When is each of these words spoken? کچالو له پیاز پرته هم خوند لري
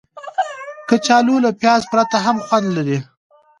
کچالو 0.89 1.35
له 1.45 1.51
پیاز 1.59 1.81
پرته 1.91 2.17
هم 2.25 2.37
خوند 2.45 2.67
لري 2.75 2.97